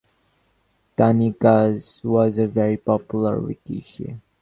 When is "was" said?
2.03-2.39